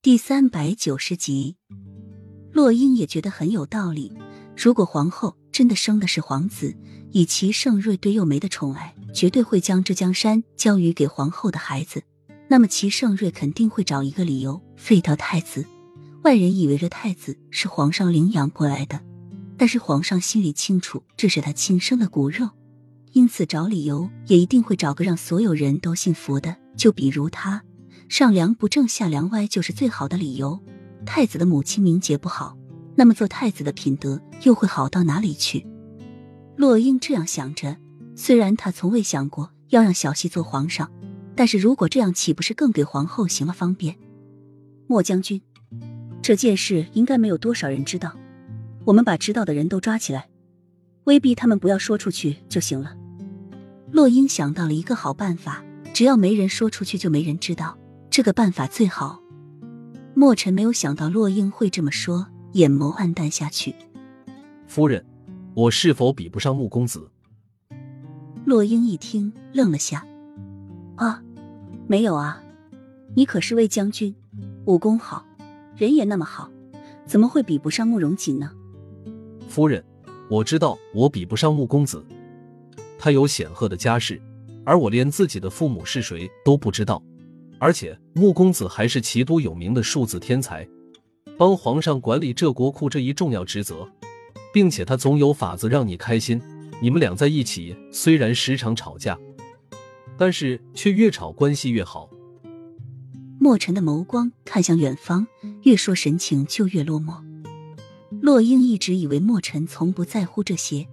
[0.00, 1.56] 第三百九十集，
[2.52, 4.12] 洛英也觉得很有道理。
[4.56, 6.72] 如果皇后真的生的是皇子，
[7.10, 12.00] 以齐盛瑞对幼梅的宠爱，绝对会将这江山交予给皇后的孩子。
[12.46, 15.66] 那么齐盛瑞肯定会找一个理由废掉太子。
[16.22, 19.00] 外人以为这太子是皇上领养过来的，
[19.56, 22.48] 但是皇上心里清楚，这是他亲生的骨肉，
[23.14, 26.56] 因此找理由也一定会找个让所有人都信服的。
[26.76, 27.64] 就比如他。
[28.08, 30.58] 上梁不正下梁歪就是最好的理由。
[31.04, 32.56] 太子的母亲名节不好，
[32.96, 35.66] 那么做太子的品德又会好到哪里去？
[36.56, 37.76] 洛英这样想着。
[38.16, 40.90] 虽然他从未想过要让小西做皇上，
[41.36, 43.96] 但是如果这样，岂不是更给皇后行了方便？
[44.88, 45.40] 莫将军，
[46.20, 48.16] 这件事应该没有多少人知道，
[48.86, 50.28] 我们把知道的人都抓起来，
[51.04, 52.96] 威逼他们不要说出去就行了。
[53.92, 55.62] 洛英想到了一个好办法，
[55.94, 57.78] 只要没人说出去，就没人知道。
[58.18, 59.22] 这个办法最好。
[60.12, 63.72] 墨尘没有想到洛英会这么说，眼眸暗淡下去。
[64.66, 65.06] 夫人，
[65.54, 67.08] 我是否比不上穆公子？
[68.44, 70.04] 洛英一听，愣了下。
[70.96, 71.22] 啊，
[71.86, 72.42] 没有啊，
[73.14, 74.12] 你可是魏将军，
[74.64, 75.24] 武功好，
[75.76, 76.50] 人也那么好，
[77.06, 78.50] 怎么会比不上慕容锦呢？
[79.48, 79.84] 夫人，
[80.28, 82.04] 我知道我比不上穆公子，
[82.98, 84.20] 他有显赫的家世，
[84.64, 87.00] 而我连自己的父母是谁都不知道。
[87.58, 90.66] 而且穆公子还是齐都有名的数字天才，
[91.36, 93.88] 帮皇上管理这国库这一重要职责，
[94.52, 96.40] 并且他总有法子让你开心。
[96.80, 99.18] 你们俩在一起，虽然时常吵架，
[100.16, 102.08] 但是却越吵关系越好。
[103.40, 105.26] 墨尘的眸光看向远方，
[105.62, 107.14] 越说神情就越落寞。
[108.20, 110.86] 洛英一直以为墨尘从不在乎这些，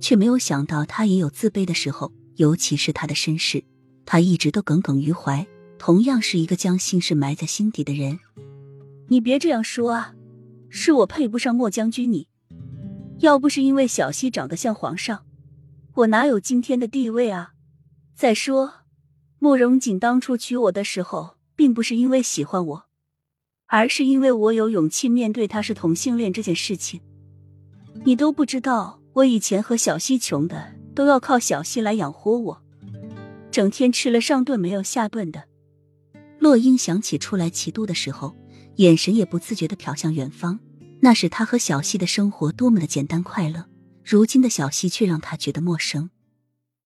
[0.00, 3.64] 却没有想到他也有自卑的时候，尤其是他的身世，
[4.04, 5.46] 他一直都耿耿于怀。
[5.80, 8.18] 同样是一个将心事埋在心底的人，
[9.08, 10.12] 你别这样说啊！
[10.68, 12.28] 是我配不上莫将军你，
[13.20, 15.24] 要不是因为小溪长得像皇上，
[15.94, 17.54] 我哪有今天的地位啊？
[18.14, 18.74] 再说，
[19.38, 22.84] 慕容锦当初娶我的时候，并不是因为喜欢我，
[23.64, 27.00] 而是因为我有勇气面对他是同性恋这件事情。
[28.04, 32.62] 你都不知道，我以前和小溪穷的都要靠小溪来养活我，
[33.50, 35.48] 整天吃了上顿没有下顿的。
[36.40, 38.34] 洛英想起初来齐都的时候，
[38.76, 40.58] 眼神也不自觉的瞟向远方。
[41.00, 43.66] 那时他和小溪的生活多么的简单快乐，
[44.02, 46.08] 如今的小溪却让他觉得陌生。